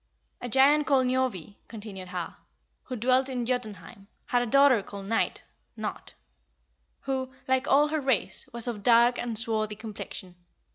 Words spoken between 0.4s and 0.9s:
10. "A giant